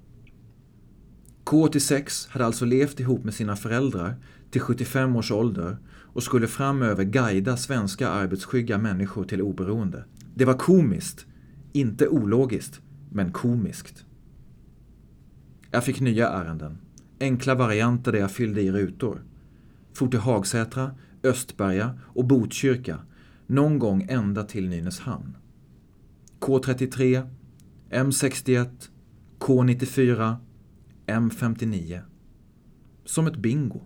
K86 1.46 2.29
hade 2.29 2.46
alltså 2.46 2.65
levt 2.65 3.00
ihop 3.00 3.24
med 3.24 3.34
sina 3.34 3.56
föräldrar 3.56 4.15
till 4.51 4.62
75 4.62 5.15
års 5.15 5.32
ålder 5.32 5.77
och 6.17 6.24
skulle 6.24 6.47
framöver 6.47 7.03
guida 7.03 7.57
svenska 7.57 8.09
arbetsskygga 8.09 8.77
människor 8.77 9.24
till 9.24 9.41
oberoende. 9.41 10.05
Det 10.36 10.45
var 10.45 10.53
komiskt, 10.53 11.25
inte 11.74 12.07
ologiskt, 12.07 12.81
men 13.09 13.31
komiskt. 13.31 14.05
Jag 15.71 15.83
fick 15.83 16.00
nya 16.00 16.29
ärenden. 16.29 16.77
Enkla 17.19 17.55
varianter 17.55 18.12
där 18.12 18.19
jag 18.19 18.31
fyllde 18.31 18.62
i 18.62 18.71
rutor. 18.71 19.24
For 19.93 20.07
till 20.07 20.19
Hagsätra, 20.19 20.91
Östberga 21.24 22.00
och 22.03 22.25
Botkyrka, 22.25 23.00
någon 23.47 23.79
gång 23.79 24.05
ända 24.09 24.43
till 24.43 24.69
Nynäshamn. 24.69 25.38
K33, 26.39 27.29
M61, 27.91 28.69
K94, 29.39 30.36
M59. 31.07 32.01
Som 33.05 33.27
ett 33.27 33.38
bingo. 33.38 33.81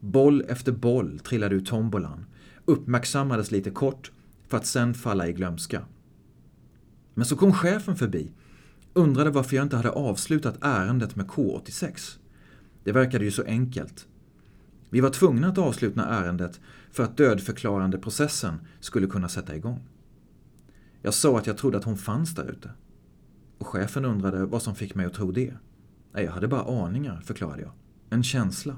Boll 0.00 0.44
efter 0.48 0.72
boll 0.72 1.18
trillade 1.18 1.54
ur 1.54 1.60
tombolan, 1.60 2.26
uppmärksammades 2.64 3.50
lite 3.50 3.70
kort 3.70 4.12
för 4.48 4.56
att 4.56 4.66
sen 4.66 4.94
falla 4.94 5.28
i 5.28 5.32
glömska. 5.32 5.84
Men 7.14 7.26
så 7.26 7.36
kom 7.36 7.52
chefen 7.52 7.96
förbi, 7.96 8.32
undrade 8.92 9.30
varför 9.30 9.56
jag 9.56 9.64
inte 9.64 9.76
hade 9.76 9.90
avslutat 9.90 10.58
ärendet 10.60 11.16
med 11.16 11.26
K86. 11.26 12.18
Det 12.84 12.92
verkade 12.92 13.24
ju 13.24 13.30
så 13.30 13.44
enkelt. 13.44 14.06
Vi 14.90 15.00
var 15.00 15.10
tvungna 15.10 15.48
att 15.48 15.58
avsluta 15.58 16.06
ärendet 16.06 16.60
för 16.90 17.02
att 17.02 17.16
dödförklarande 17.16 17.98
processen 17.98 18.54
skulle 18.80 19.06
kunna 19.06 19.28
sätta 19.28 19.56
igång. 19.56 19.80
Jag 21.02 21.14
sa 21.14 21.38
att 21.38 21.46
jag 21.46 21.56
trodde 21.56 21.78
att 21.78 21.84
hon 21.84 21.98
fanns 21.98 22.34
där 22.34 22.50
ute. 22.50 22.70
Och 23.58 23.66
chefen 23.66 24.04
undrade 24.04 24.46
vad 24.46 24.62
som 24.62 24.74
fick 24.74 24.94
mig 24.94 25.06
att 25.06 25.14
tro 25.14 25.32
det. 25.32 25.54
Nej, 26.12 26.24
jag 26.24 26.32
hade 26.32 26.48
bara 26.48 26.84
aningar, 26.84 27.20
förklarade 27.24 27.62
jag. 27.62 27.72
En 28.10 28.22
känsla. 28.22 28.76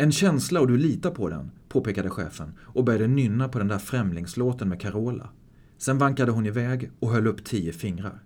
En 0.00 0.12
känsla 0.12 0.60
och 0.60 0.68
du 0.68 0.76
litar 0.76 1.10
på 1.10 1.28
den, 1.28 1.50
påpekade 1.68 2.10
chefen 2.10 2.52
och 2.60 2.84
började 2.84 3.06
nynna 3.06 3.48
på 3.48 3.58
den 3.58 3.68
där 3.68 3.78
främlingslåten 3.78 4.68
med 4.68 4.80
Carola. 4.80 5.30
Sen 5.78 5.98
vankade 5.98 6.32
hon 6.32 6.46
iväg 6.46 6.90
och 7.00 7.10
höll 7.10 7.26
upp 7.26 7.44
tio 7.44 7.72
fingrar. 7.72 8.22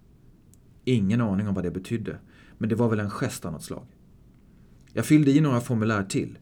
Ingen 0.85 1.21
aning 1.21 1.49
om 1.49 1.55
vad 1.55 1.65
det 1.65 1.71
betydde, 1.71 2.19
men 2.59 2.69
det 2.69 2.75
var 2.75 2.89
väl 2.89 3.01
en 3.01 3.11
gest 3.11 3.45
av 3.45 3.53
något 3.53 3.63
slag. 3.63 3.87
Jag 4.93 5.07
fyllde 5.07 5.31
i 5.31 5.41
några 5.41 5.61
formulär 5.61 6.05
till. 6.05 6.39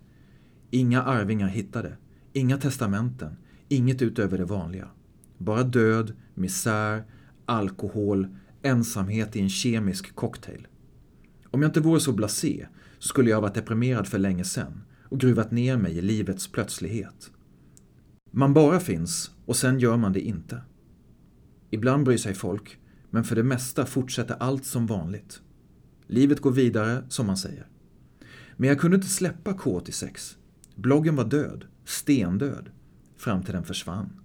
Inga 0.71 1.03
arvingar 1.03 1.49
hittade, 1.49 1.97
inga 2.33 2.57
testamenten, 2.57 3.37
inget 3.69 4.03
utöver 4.03 4.39
det 4.39 4.45
vanliga. 4.45 4.89
Bara 5.39 5.63
död, 5.63 6.13
misär, 6.35 7.05
alkohol, 7.47 8.37
ensamhet 8.63 9.37
i 9.37 9.41
en 9.41 9.51
kemisk 9.51 10.15
cocktail. 10.15 10.67
Om 11.51 11.63
jag 11.63 11.69
inte 11.69 11.81
vore 11.81 12.01
så 12.01 12.13
blasé 12.13 12.67
skulle 12.99 13.31
jag 13.31 13.37
ha 13.37 13.43
varit 13.43 13.55
deprimerad 13.55 14.07
för 14.07 14.19
länge 14.19 14.45
sedan 14.45 14.83
och 15.11 15.21
gruvat 15.21 15.51
ner 15.51 15.77
mig 15.77 15.99
i 15.99 16.03
livets 16.03 16.49
plötslighet. 16.49 17.31
Man 18.31 18.55
bara 18.55 18.81
finns 18.81 19.31
och 19.47 19.57
sen 19.57 19.79
gör 19.79 19.97
man 19.97 20.13
det 20.13 20.21
inte. 20.21 20.63
Ibland 21.71 22.05
bryr 22.05 22.17
sig 22.17 22.35
folk, 22.35 22.79
men 23.11 23.25
för 23.25 23.37
det 23.37 23.43
mesta 23.43 23.87
fortsätter 23.87 24.37
allt 24.41 24.65
som 24.65 24.87
vanligt. 24.87 25.43
Livet 26.07 26.41
går 26.41 26.51
vidare, 26.51 27.05
som 27.09 27.27
man 27.27 27.37
säger. 27.37 27.67
Men 28.57 28.69
jag 28.69 28.81
kunde 28.81 28.95
inte 28.95 29.09
släppa 29.09 29.53
K86. 29.53 30.37
Bloggen 30.75 31.17
var 31.17 31.25
död, 31.25 31.65
stendöd, 31.85 32.71
fram 33.17 33.43
till 33.43 33.55
den 33.55 33.65
försvann. 33.65 34.21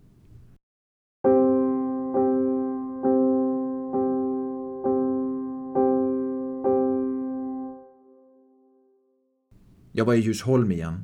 Jag 9.98 10.06
var 10.06 10.14
i 10.14 10.20
Djursholm 10.20 10.72
igen. 10.72 11.04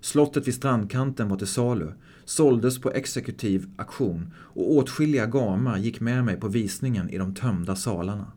Slottet 0.00 0.48
vid 0.48 0.54
strandkanten 0.54 1.28
var 1.28 1.36
till 1.36 1.46
salu, 1.46 1.92
såldes 2.24 2.80
på 2.80 2.90
exekutiv 2.90 3.70
auktion 3.76 4.32
och 4.36 4.72
åtskilliga 4.76 5.26
gamar 5.26 5.78
gick 5.78 6.00
med 6.00 6.24
mig 6.24 6.36
på 6.36 6.48
visningen 6.48 7.10
i 7.10 7.18
de 7.18 7.34
tömda 7.34 7.76
salarna. 7.76 8.32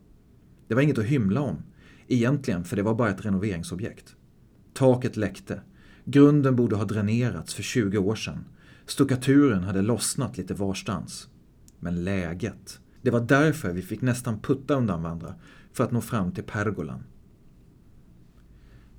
Det 0.68 0.74
var 0.74 0.82
inget 0.82 0.98
att 0.98 1.04
hymla 1.04 1.40
om, 1.40 1.62
egentligen 2.08 2.64
för 2.64 2.76
det 2.76 2.82
var 2.82 2.94
bara 2.94 3.10
ett 3.10 3.24
renoveringsobjekt. 3.24 4.16
Taket 4.72 5.16
läckte. 5.16 5.60
Grunden 6.04 6.56
borde 6.56 6.76
ha 6.76 6.84
dränerats 6.84 7.54
för 7.54 7.62
20 7.62 7.98
år 7.98 8.14
sedan. 8.14 8.44
Stuckaturen 8.86 9.62
hade 9.62 9.82
lossnat 9.82 10.38
lite 10.38 10.54
varstans. 10.54 11.28
Men 11.78 12.04
läget. 12.04 12.80
Det 13.02 13.10
var 13.10 13.20
därför 13.20 13.72
vi 13.72 13.82
fick 13.82 14.02
nästan 14.02 14.40
putta 14.40 14.74
undan 14.74 15.02
varandra 15.02 15.34
för 15.72 15.84
att 15.84 15.92
nå 15.92 16.00
fram 16.00 16.32
till 16.32 16.44
pergolan. 16.44 17.02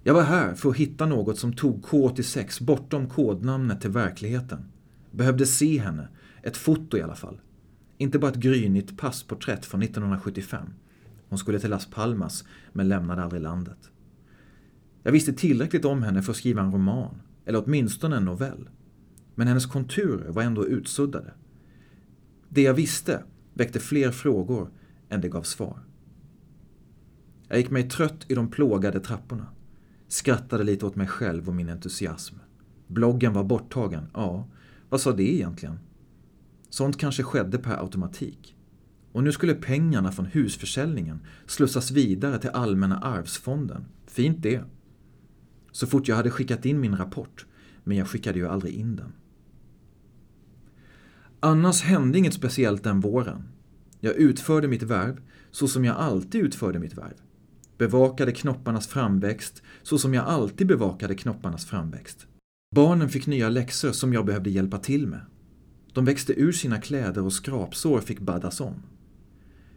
Jag 0.04 0.14
var 0.14 0.24
här 0.24 0.54
för 0.56 0.70
att 0.70 0.76
hitta 0.76 1.06
något 1.06 1.38
som 1.38 1.54
tog 1.54 1.86
K86 1.86 2.64
bortom 2.64 3.10
kodnamnet 3.10 3.82
till 3.82 3.90
verkligheten. 3.90 4.66
Behövde 5.12 5.46
se 5.46 5.80
henne, 5.80 6.08
ett 6.44 6.58
foto 6.58 6.98
i 6.98 7.02
alla 7.02 7.16
fall. 7.16 7.42
Inte 7.98 8.20
bara 8.20 8.32
ett 8.32 8.38
grynigt 8.38 8.98
passporträtt 8.98 9.66
från 9.66 9.82
1975. 9.82 10.66
Hon 11.30 11.40
skulle 11.40 11.60
till 11.60 11.70
Las 11.70 11.86
Palmas, 11.86 12.44
men 12.74 12.90
lämnade 12.90 13.24
aldrig 13.24 13.42
landet. 13.42 13.92
Jag 15.04 15.12
visste 15.12 15.34
tillräckligt 15.34 15.86
om 15.86 16.04
henne 16.04 16.22
för 16.22 16.32
att 16.32 16.38
skriva 16.38 16.62
en 16.62 16.72
roman, 16.72 17.22
eller 17.46 17.64
åtminstone 17.66 18.18
en 18.18 18.26
novell. 18.26 18.70
Men 19.36 19.48
hennes 19.48 19.66
konturer 19.66 20.32
var 20.32 20.44
ändå 20.44 20.68
utsuddade. 20.68 21.34
Det 22.50 22.62
jag 22.62 22.74
visste 22.74 23.24
väckte 23.54 23.80
fler 23.80 24.12
frågor 24.12 24.70
än 25.10 25.22
det 25.22 25.30
gav 25.30 25.44
svar. 25.44 25.80
Jag 27.48 27.58
gick 27.58 27.70
mig 27.70 27.90
trött 27.90 28.26
i 28.28 28.36
de 28.36 28.52
plågade 28.52 29.00
trapporna. 29.00 29.48
Skrattade 30.12 30.64
lite 30.64 30.86
åt 30.86 30.96
mig 30.96 31.08
själv 31.08 31.48
och 31.48 31.56
min 31.56 31.70
entusiasm. 31.70 32.36
Bloggen 32.88 33.34
var 33.34 33.44
borttagen, 33.44 34.08
ja, 34.14 34.48
vad 34.90 35.02
sa 35.02 35.12
det 35.12 35.34
egentligen? 35.34 35.80
Sånt 36.70 36.98
kanske 36.98 37.24
skedde 37.24 37.58
per 37.58 37.78
automatik. 37.78 38.56
Och 39.12 39.24
nu 39.24 39.32
skulle 39.32 39.54
pengarna 39.54 40.12
från 40.12 40.26
husförsäljningen 40.26 41.20
slussas 41.46 41.92
vidare 41.92 42.40
till 42.40 42.50
Allmänna 42.50 43.00
arvsfonden. 43.00 43.86
Fint 44.06 44.42
det. 44.42 44.64
Så 45.72 45.88
fort 45.88 46.08
jag 46.08 46.16
hade 46.16 46.32
skickat 46.32 46.66
in 46.66 46.80
min 46.80 46.98
rapport, 46.98 47.46
men 47.84 47.98
jag 47.98 48.08
skickade 48.08 48.40
ju 48.40 48.48
aldrig 48.48 48.74
in 48.74 48.96
den. 48.96 49.14
Annars 51.40 51.82
hände 51.82 52.18
inget 52.18 52.34
speciellt 52.34 52.84
den 52.84 53.00
våren. 53.00 53.44
Jag 54.00 54.16
utförde 54.16 54.68
mitt 54.68 54.84
värv 54.84 55.22
så 55.52 55.68
som 55.68 55.86
jag 55.86 55.96
alltid 55.96 56.42
utförde 56.42 56.80
mitt 56.80 56.98
värv. 56.98 57.18
Bevakade 57.82 58.32
knopparnas 58.32 58.88
framväxt 58.88 59.62
så 59.84 59.98
som 59.98 60.14
jag 60.14 60.26
alltid 60.26 60.68
bevakade 60.68 61.16
knopparnas 61.16 61.66
framväxt. 61.66 62.28
Barnen 62.76 63.10
fick 63.10 63.28
nya 63.28 63.50
läxor 63.50 63.92
som 63.92 64.14
jag 64.14 64.26
behövde 64.26 64.50
hjälpa 64.50 64.78
till 64.78 65.08
med. 65.08 65.22
De 65.94 66.06
växte 66.06 66.34
ur 66.42 66.52
sina 66.52 66.82
kläder 66.82 67.24
och 67.24 67.34
skrapsår 67.34 68.02
fick 68.02 68.20
baddas 68.20 68.62
om. 68.62 68.74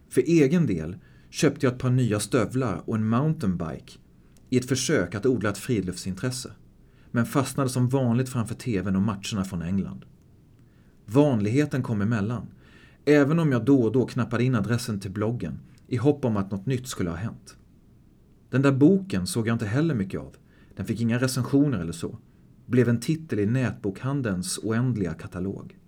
För 0.08 0.20
egen 0.20 0.66
del 0.66 0.96
köpte 1.30 1.66
jag 1.66 1.72
ett 1.72 1.80
par 1.80 1.90
nya 1.90 2.20
stövlar 2.20 2.82
och 2.84 2.94
en 2.94 3.08
mountainbike 3.08 3.92
i 4.50 4.58
ett 4.58 4.68
försök 4.68 5.14
att 5.14 5.26
odla 5.26 5.50
ett 5.50 5.58
friluftsintresse, 5.58 6.52
men 7.10 7.26
fastnade 7.26 7.68
som 7.68 7.88
vanligt 7.88 8.28
framför 8.28 8.54
TVn 8.54 8.96
och 8.96 9.02
matcherna 9.02 9.44
från 9.44 9.62
England. 9.62 10.04
Vanligheten 11.06 11.82
kom 11.82 12.02
emellan, 12.02 12.46
även 13.04 13.38
om 13.38 13.52
jag 13.52 13.64
då 13.64 13.82
och 13.82 13.92
då 13.92 14.06
knappade 14.06 14.44
in 14.44 14.54
adressen 14.54 15.00
till 15.00 15.10
bloggen 15.10 15.58
i 15.86 15.96
hopp 15.96 16.24
om 16.24 16.36
att 16.36 16.50
något 16.50 16.66
nytt 16.66 16.88
skulle 16.88 17.10
ha 17.10 17.16
hänt. 17.16 17.56
Den 18.54 18.62
där 18.62 18.72
boken 18.72 19.26
såg 19.26 19.48
jag 19.48 19.54
inte 19.54 19.66
heller 19.66 19.94
mycket 19.94 20.20
av. 20.20 20.36
Den 20.76 20.86
fick 20.86 21.00
inga 21.00 21.18
recensioner 21.18 21.78
eller 21.78 21.92
så. 21.92 22.18
Blev 22.66 22.88
en 22.88 23.00
titel 23.00 23.38
i 23.38 23.46
nätbokhandelns 23.46 24.58
oändliga 24.62 25.14
katalog. 25.14 25.78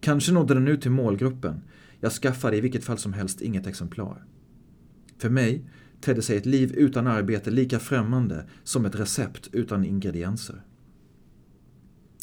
Kanske 0.00 0.32
nådde 0.32 0.54
den 0.54 0.68
ut 0.68 0.82
till 0.82 0.90
målgruppen. 0.90 1.60
Jag 2.00 2.12
skaffade 2.12 2.56
i 2.56 2.60
vilket 2.60 2.84
fall 2.84 2.98
som 2.98 3.12
helst 3.12 3.40
inget 3.40 3.66
exemplar. 3.66 4.24
För 5.18 5.30
mig 5.30 5.64
tedde 6.00 6.22
sig 6.22 6.36
ett 6.36 6.46
liv 6.46 6.72
utan 6.74 7.06
arbete 7.06 7.50
lika 7.50 7.78
främmande 7.78 8.46
som 8.64 8.84
ett 8.84 9.00
recept 9.00 9.48
utan 9.52 9.84
ingredienser. 9.84 10.62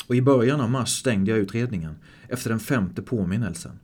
Och 0.08 0.16
i 0.16 0.22
början 0.22 0.62
av 0.62 0.70
mars 0.70 0.90
stängde 0.90 1.32
jag 1.32 1.40
utredningen 1.40 1.96
efter 2.28 2.50
den 2.50 2.60
femte 2.60 3.02
påminnelsen. 3.02 3.80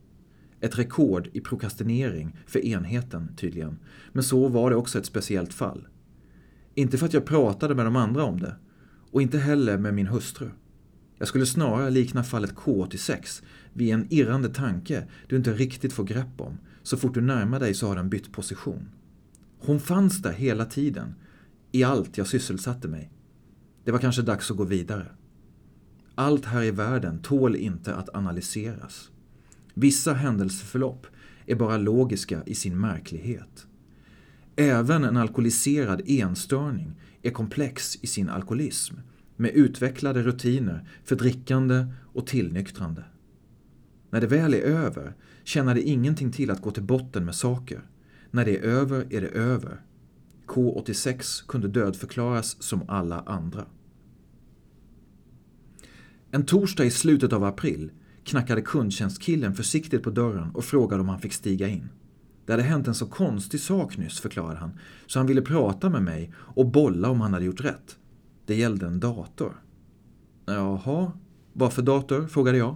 Ett 0.59 0.77
rekord 0.79 1.29
i 1.33 1.41
prokrastinering 1.41 2.35
för 2.47 2.65
enheten 2.65 3.35
tydligen, 3.37 3.79
men 4.13 4.23
så 4.23 4.47
var 4.47 4.69
det 4.69 4.75
också 4.75 4.99
ett 4.99 5.05
speciellt 5.05 5.53
fall. 5.53 5.87
Inte 6.73 6.97
för 6.97 7.05
att 7.05 7.13
jag 7.13 7.25
pratade 7.25 7.75
med 7.75 7.85
de 7.85 7.95
andra 7.95 8.23
om 8.23 8.39
det, 8.39 8.55
och 9.11 9.21
inte 9.21 9.37
heller 9.37 9.77
med 9.77 9.93
min 9.93 10.07
hustru. 10.07 10.49
Jag 11.17 11.27
skulle 11.27 11.45
snarare 11.45 11.89
likna 11.89 12.23
fallet 12.23 12.53
K86 12.53 13.43
vid 13.73 13.93
en 13.93 14.07
irrande 14.09 14.49
tanke 14.49 15.07
du 15.27 15.35
inte 15.35 15.53
riktigt 15.53 15.93
får 15.93 16.03
grepp 16.03 16.41
om. 16.41 16.57
Så 16.83 16.97
fort 16.97 17.13
du 17.13 17.21
närmar 17.21 17.59
dig 17.59 17.73
så 17.73 17.87
har 17.87 17.95
den 17.95 18.09
bytt 18.09 18.31
position. 18.31 18.89
Hon 19.59 19.79
fanns 19.79 20.21
där 20.21 20.33
hela 20.33 20.65
tiden, 20.65 21.15
i 21.71 21.83
allt 21.83 22.17
jag 22.17 22.27
sysselsatte 22.27 22.87
mig. 22.87 23.11
Det 23.83 23.91
var 23.91 23.99
kanske 23.99 24.21
dags 24.21 24.51
att 24.51 24.57
gå 24.57 24.63
vidare. 24.63 25.07
Allt 26.15 26.45
här 26.45 26.63
i 26.63 26.71
världen 26.71 27.21
tål 27.21 27.55
inte 27.55 27.95
att 27.95 28.15
analyseras. 28.15 29.11
Vissa 29.77 30.13
händelseförlopp 30.13 31.07
är 31.45 31.55
bara 31.55 31.77
logiska 31.77 32.43
i 32.45 32.55
sin 32.55 32.79
märklighet. 32.79 33.67
Även 34.55 35.03
en 35.03 35.17
alkoholiserad 35.17 36.01
enstörning 36.05 37.01
är 37.21 37.31
komplex 37.31 37.97
i 38.01 38.07
sin 38.07 38.29
alkoholism 38.29 38.95
med 39.35 39.51
utvecklade 39.51 40.23
rutiner 40.23 40.89
för 41.03 41.15
drickande 41.15 41.85
och 42.13 42.27
tillnyktrande. 42.27 43.03
När 44.09 44.21
det 44.21 44.27
väl 44.27 44.53
är 44.53 44.61
över 44.61 45.15
tjänar 45.43 45.75
det 45.75 45.81
ingenting 45.81 46.31
till 46.31 46.51
att 46.51 46.61
gå 46.61 46.71
till 46.71 46.83
botten 46.83 47.25
med 47.25 47.35
saker. 47.35 47.81
När 48.31 48.45
det 48.45 48.57
är 48.57 48.63
över 48.63 49.07
är 49.09 49.21
det 49.21 49.27
över. 49.27 49.81
K86 50.47 51.47
kunde 51.47 51.67
dödförklaras 51.67 52.63
som 52.63 52.89
alla 52.89 53.19
andra. 53.19 53.65
En 56.31 56.45
torsdag 56.45 56.85
i 56.85 56.91
slutet 56.91 57.33
av 57.33 57.43
april 57.43 57.91
knackade 58.25 58.61
kundtjänstkillen 58.61 59.55
försiktigt 59.55 60.03
på 60.03 60.09
dörren 60.09 60.51
och 60.51 60.65
frågade 60.65 61.01
om 61.01 61.09
han 61.09 61.19
fick 61.19 61.33
stiga 61.33 61.67
in. 61.67 61.89
Det 62.45 62.53
hade 62.53 62.63
hänt 62.63 62.87
en 62.87 62.95
så 62.95 63.05
konstig 63.05 63.59
sak 63.59 63.97
nyss, 63.97 64.19
förklarade 64.19 64.59
han, 64.59 64.79
så 65.07 65.19
han 65.19 65.27
ville 65.27 65.41
prata 65.41 65.89
med 65.89 66.03
mig 66.03 66.33
och 66.37 66.65
bolla 66.65 67.09
om 67.09 67.21
han 67.21 67.33
hade 67.33 67.45
gjort 67.45 67.61
rätt. 67.61 67.97
Det 68.45 68.55
gällde 68.55 68.85
en 68.85 68.99
dator. 68.99 69.61
Jaha, 70.45 71.11
vad 71.53 71.73
för 71.73 71.81
dator? 71.81 72.27
frågade 72.27 72.57
jag. 72.57 72.75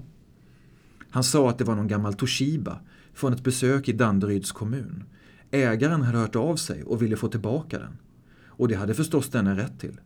Han 1.09 1.23
sa 1.23 1.49
att 1.49 1.57
det 1.57 1.63
var 1.63 1.75
någon 1.75 1.87
gammal 1.87 2.13
Toshiba 2.13 2.79
från 3.13 3.33
ett 3.33 3.43
besök 3.43 3.89
i 3.89 3.93
Danderyds 3.93 4.51
kommun. 4.51 5.03
Ägaren 5.51 6.01
hade 6.01 6.17
hört 6.17 6.35
av 6.35 6.55
sig 6.55 6.83
och 6.83 7.01
ville 7.01 7.17
få 7.17 7.27
tillbaka 7.27 7.79
den. 7.79 7.97
Och 8.45 8.67
det 8.67 8.75
hade 8.75 8.93
förstås 8.93 9.29
denne 9.29 9.57
rätt 9.57 9.79
till. 9.79 9.99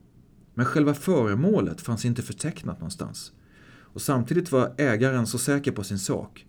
Men 0.54 0.66
själva 0.66 0.94
föremålet 0.94 1.80
fanns 1.80 2.04
inte 2.04 2.22
förtecknat 2.22 2.78
någonstans. 2.78 3.32
Och 3.94 4.02
samtidigt 4.02 4.52
var 4.52 4.74
ägaren 4.78 5.26
så 5.26 5.38
säker 5.38 5.72
på 5.72 5.84
sin 5.84 5.98
sak, 5.98 6.46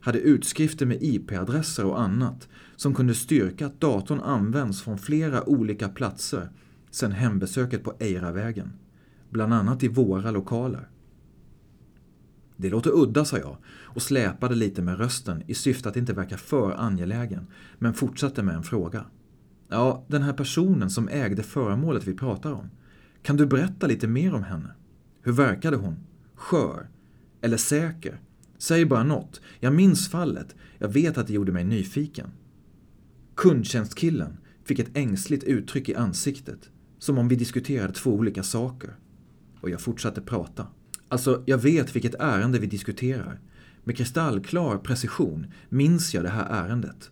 hade 0.00 0.20
utskrifter 0.20 0.86
med 0.86 0.98
IP-adresser 1.02 1.84
och 1.84 2.00
annat 2.00 2.48
som 2.76 2.94
kunde 2.94 3.14
styrka 3.14 3.66
att 3.66 3.80
datorn 3.80 4.20
används 4.20 4.82
från 4.82 4.98
flera 4.98 5.48
olika 5.48 5.88
platser 5.88 6.50
sedan 6.90 7.12
hembesöket 7.12 7.84
på 7.84 7.94
Eiravägen. 7.98 8.72
Bland 9.30 9.54
annat 9.54 9.82
i 9.82 9.88
våra 9.88 10.30
lokaler. 10.30 10.88
Det 12.56 12.70
låter 12.70 12.90
udda, 12.94 13.24
sa 13.24 13.38
jag 13.38 13.56
och 13.66 14.02
släpade 14.02 14.54
lite 14.54 14.82
med 14.82 14.98
rösten 14.98 15.42
i 15.46 15.54
syfte 15.54 15.88
att 15.88 15.96
inte 15.96 16.12
verka 16.12 16.36
för 16.36 16.72
angelägen, 16.72 17.46
men 17.78 17.94
fortsatte 17.94 18.42
med 18.42 18.54
en 18.54 18.62
fråga. 18.62 19.04
Ja, 19.68 20.04
den 20.08 20.22
här 20.22 20.32
personen 20.32 20.90
som 20.90 21.08
ägde 21.08 21.42
föremålet 21.42 22.08
vi 22.08 22.14
pratar 22.14 22.52
om. 22.52 22.70
Kan 23.22 23.36
du 23.36 23.46
berätta 23.46 23.86
lite 23.86 24.08
mer 24.08 24.34
om 24.34 24.42
henne? 24.42 24.70
Hur 25.22 25.32
verkade 25.32 25.76
hon? 25.76 26.07
Skör? 26.38 26.88
Eller 27.40 27.56
säker? 27.56 28.20
Säg 28.58 28.84
bara 28.84 29.02
något. 29.02 29.40
Jag 29.60 29.74
minns 29.74 30.08
fallet. 30.08 30.54
Jag 30.78 30.88
vet 30.88 31.18
att 31.18 31.26
det 31.26 31.32
gjorde 31.32 31.52
mig 31.52 31.64
nyfiken. 31.64 32.30
Kundtjänstkillen 33.34 34.36
fick 34.64 34.78
ett 34.78 34.96
ängsligt 34.96 35.44
uttryck 35.44 35.88
i 35.88 35.94
ansiktet. 35.94 36.70
Som 36.98 37.18
om 37.18 37.28
vi 37.28 37.36
diskuterade 37.36 37.92
två 37.92 38.14
olika 38.14 38.42
saker. 38.42 38.96
Och 39.60 39.70
jag 39.70 39.80
fortsatte 39.80 40.20
prata. 40.20 40.66
Alltså, 41.08 41.42
jag 41.46 41.58
vet 41.58 41.96
vilket 41.96 42.14
ärende 42.14 42.58
vi 42.58 42.66
diskuterar. 42.66 43.40
Med 43.84 43.96
kristallklar 43.96 44.78
precision 44.78 45.46
minns 45.68 46.14
jag 46.14 46.24
det 46.24 46.30
här 46.30 46.64
ärendet. 46.64 47.10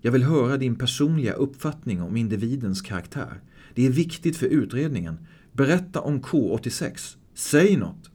Jag 0.00 0.12
vill 0.12 0.22
höra 0.22 0.56
din 0.56 0.76
personliga 0.76 1.32
uppfattning 1.32 2.02
om 2.02 2.16
individens 2.16 2.82
karaktär. 2.82 3.40
Det 3.74 3.86
är 3.86 3.90
viktigt 3.90 4.36
för 4.36 4.46
utredningen. 4.46 5.26
Berätta 5.52 6.00
om 6.00 6.22
K86. 6.22 7.16
Säg 7.34 7.76
något! 7.76 8.10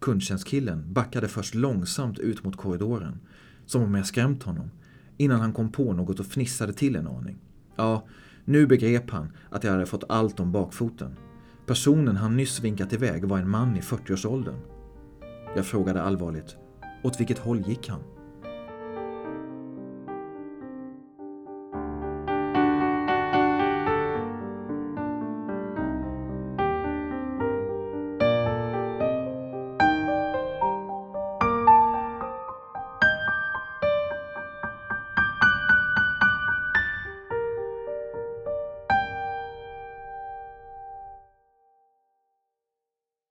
Kundtjänstkillen 0.00 0.92
backade 0.92 1.28
först 1.28 1.54
långsamt 1.54 2.18
ut 2.18 2.44
mot 2.44 2.56
korridoren, 2.56 3.20
som 3.66 3.82
om 3.82 3.94
jag 3.94 4.06
skrämt 4.06 4.42
honom, 4.42 4.70
innan 5.16 5.40
han 5.40 5.52
kom 5.52 5.72
på 5.72 5.92
något 5.92 6.20
och 6.20 6.26
fnissade 6.26 6.72
till 6.72 6.96
en 6.96 7.06
aning. 7.06 7.38
Ja, 7.76 8.06
nu 8.44 8.66
begrep 8.66 9.10
han 9.10 9.32
att 9.50 9.64
jag 9.64 9.72
hade 9.72 9.86
fått 9.86 10.04
allt 10.08 10.40
om 10.40 10.52
bakfoten. 10.52 11.16
Personen 11.66 12.16
han 12.16 12.36
nyss 12.36 12.60
vinkat 12.60 12.92
iväg 12.92 13.24
var 13.24 13.38
en 13.38 13.50
man 13.50 13.76
i 13.76 13.80
40-årsåldern. 13.80 14.58
Jag 15.56 15.66
frågade 15.66 16.02
allvarligt, 16.02 16.56
åt 17.02 17.20
vilket 17.20 17.38
håll 17.38 17.60
gick 17.68 17.88
han? 17.88 18.00